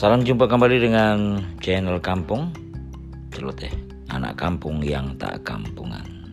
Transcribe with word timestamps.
Salam 0.00 0.24
jumpa 0.24 0.48
kembali 0.48 0.80
dengan 0.80 1.44
channel 1.60 2.00
Kampung 2.00 2.48
Celoteh, 3.36 3.68
anak 4.08 4.40
kampung 4.40 4.80
yang 4.80 5.12
tak 5.20 5.44
kampungan. 5.44 6.24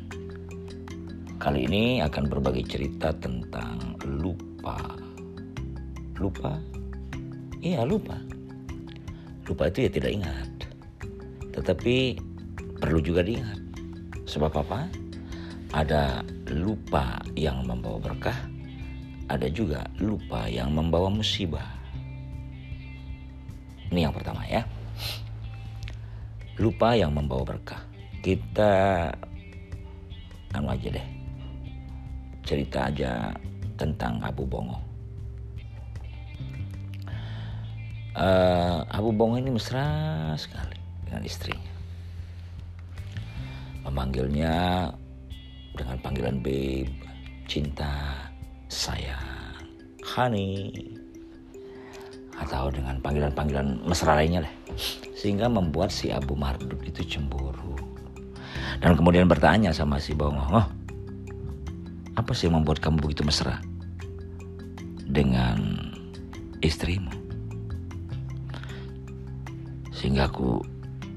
Kali 1.35 1.67
ini 1.67 1.99
akan 1.99 2.31
berbagi 2.31 2.63
cerita 2.63 3.11
tentang 3.19 3.99
lupa. 4.07 4.79
Lupa? 6.15 6.55
Iya, 7.59 7.83
lupa. 7.83 8.15
Lupa 9.43 9.67
itu 9.67 9.83
ya 9.83 9.91
tidak 9.91 10.15
ingat. 10.15 10.49
Tetapi 11.51 12.23
perlu 12.79 13.03
juga 13.03 13.19
diingat. 13.19 13.59
Sebab 14.31 14.63
apa? 14.63 14.87
Ada 15.75 16.23
lupa 16.55 17.19
yang 17.35 17.67
membawa 17.67 17.99
berkah, 17.99 18.47
ada 19.27 19.51
juga 19.51 19.83
lupa 19.99 20.47
yang 20.47 20.71
membawa 20.71 21.11
musibah. 21.11 21.67
Ini 23.87 24.07
yang 24.07 24.13
pertama 24.15 24.43
ya. 24.43 24.67
Lupa 26.59 26.97
yang 26.97 27.13
membawa 27.13 27.55
berkah. 27.55 27.79
Kita 28.19 29.07
anu 30.51 30.67
aja 30.73 30.89
deh. 30.91 31.07
Cerita 32.43 32.87
aja 32.91 33.31
tentang 33.77 34.19
Abu 34.23 34.43
Bongo. 34.43 34.79
Uh, 38.17 38.81
Abu 38.89 39.13
Bongo 39.13 39.37
ini 39.37 39.53
mesra 39.53 40.33
sekali 40.33 40.75
dengan 41.05 41.21
istrinya. 41.21 41.73
Memanggilnya 43.85 44.55
dengan 45.77 46.01
panggilan 46.01 46.41
babe, 46.41 46.89
cinta, 47.45 48.25
sayang, 48.67 49.63
honey, 50.01 50.96
atau 52.37 52.69
dengan 52.69 53.01
panggilan-panggilan 53.01 53.81
mesra 53.89 54.13
lainnya 54.13 54.45
lah. 54.45 54.53
Sehingga 55.17 55.49
membuat 55.49 55.89
si 55.89 56.13
Abu 56.13 56.37
Marduk 56.37 56.77
itu 56.85 57.01
cemburu. 57.03 57.73
Dan 58.77 58.93
kemudian 58.93 59.25
bertanya 59.25 59.73
sama 59.73 59.97
si 59.97 60.13
Bongo, 60.13 60.45
oh, 60.53 60.67
apa 62.13 62.31
sih 62.37 62.45
yang 62.45 62.61
membuat 62.61 62.77
kamu 62.77 63.01
begitu 63.01 63.25
mesra 63.25 63.57
dengan 65.09 65.89
istrimu? 66.61 67.09
Sehingga 69.89 70.29
aku 70.29 70.61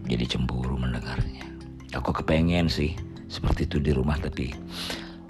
jadi 0.08 0.24
cemburu 0.24 0.80
mendengarnya. 0.80 1.44
Aku 1.92 2.16
kepengen 2.16 2.72
sih 2.72 2.96
seperti 3.28 3.68
itu 3.68 3.76
di 3.76 3.92
rumah 3.92 4.16
tapi 4.16 4.56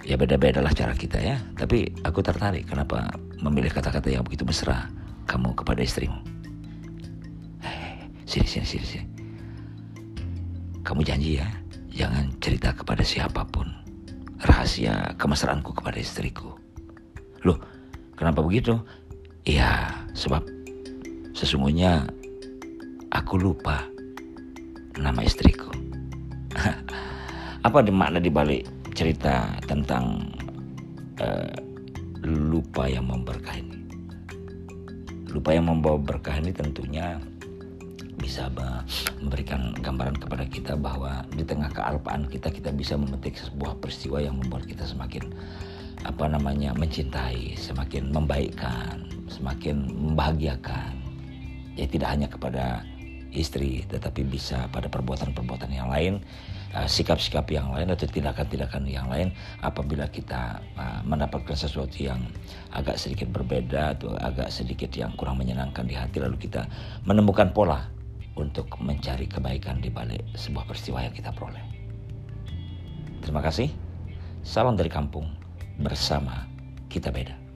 ya 0.07 0.15
beda-beda 0.15 0.63
lah 0.63 0.71
cara 0.71 0.95
kita 0.95 1.19
ya. 1.19 1.35
Tapi 1.59 1.99
aku 2.07 2.23
tertarik 2.23 2.71
kenapa 2.71 3.11
memilih 3.43 3.75
kata-kata 3.75 4.07
yang 4.07 4.23
begitu 4.23 4.47
mesra 4.47 4.87
kamu 5.31 5.55
kepada 5.55 5.79
istrimu. 5.79 6.19
Hei, 7.63 8.03
sini, 8.27 8.47
sini, 8.51 8.67
sini, 8.67 8.83
sini. 8.83 9.07
Kamu 10.83 11.07
janji 11.07 11.39
ya, 11.39 11.47
jangan 11.87 12.27
cerita 12.43 12.75
kepada 12.75 12.99
siapa 12.99 13.47
pun 13.47 13.71
rahasia 14.43 15.15
kemesraanku 15.15 15.71
kepada 15.71 16.03
istriku. 16.03 16.51
Loh, 17.47 17.63
kenapa 18.19 18.43
begitu? 18.43 18.75
Iya, 19.47 19.87
sebab 20.11 20.43
sesungguhnya 21.31 22.11
aku 23.15 23.39
lupa 23.39 23.87
nama 24.99 25.23
istriku. 25.23 25.71
Apa 27.65 27.85
makna 27.87 28.19
dibalik 28.19 28.67
cerita 28.91 29.47
tentang 29.63 30.27
uh, 31.23 31.55
lupa 32.25 32.91
yang 32.91 33.07
memberkah 33.07 33.55
ini? 33.55 33.70
Lupa 35.31 35.55
yang 35.55 35.71
membawa 35.71 35.95
berkah 35.95 36.35
ini 36.43 36.51
tentunya 36.51 37.15
bisa 38.19 38.51
memberikan 39.17 39.73
gambaran 39.79 40.19
kepada 40.19 40.45
kita 40.45 40.73
bahwa 40.77 41.25
di 41.33 41.41
tengah 41.41 41.71
kealpaan 41.71 42.27
kita 42.27 42.51
kita 42.53 42.69
bisa 42.69 42.93
memetik 42.99 43.39
sebuah 43.39 43.79
peristiwa 43.81 44.21
yang 44.21 44.37
membuat 44.37 44.67
kita 44.67 44.85
semakin 44.85 45.31
apa 46.03 46.27
namanya 46.27 46.75
mencintai, 46.75 47.55
semakin 47.55 48.11
membaikkan, 48.11 49.07
semakin 49.31 49.87
membahagiakan. 49.89 50.93
Ya 51.79 51.87
tidak 51.87 52.11
hanya 52.11 52.27
kepada 52.27 52.83
istri 53.31 53.87
tetapi 53.87 54.27
bisa 54.27 54.67
pada 54.69 54.91
perbuatan-perbuatan 54.91 55.71
yang 55.71 55.87
lain 55.87 56.19
uh, 56.75 56.87
sikap-sikap 56.87 57.47
yang 57.51 57.71
lain 57.71 57.91
atau 57.91 58.07
tindakan-tindakan 58.07 58.83
yang 58.87 59.07
lain 59.07 59.31
apabila 59.63 60.07
kita 60.11 60.59
uh, 60.75 60.99
mendapatkan 61.03 61.55
sesuatu 61.55 61.95
yang 61.99 62.19
agak 62.75 62.99
sedikit 62.99 63.31
berbeda 63.31 63.97
atau 63.97 64.15
agak 64.19 64.51
sedikit 64.51 64.91
yang 64.95 65.15
kurang 65.15 65.39
menyenangkan 65.39 65.87
di 65.87 65.95
hati 65.95 66.19
lalu 66.19 66.39
kita 66.39 66.67
menemukan 67.07 67.51
pola 67.55 67.87
untuk 68.35 68.71
mencari 68.79 69.27
kebaikan 69.27 69.83
di 69.83 69.91
balik 69.91 70.23
sebuah 70.39 70.63
peristiwa 70.63 71.03
yang 71.03 71.11
kita 71.11 71.35
peroleh. 71.35 71.63
Terima 73.21 73.43
kasih. 73.43 73.67
Salam 74.41 74.79
dari 74.79 74.89
kampung 74.89 75.27
bersama 75.77 76.47
kita 76.87 77.11
beda. 77.13 77.50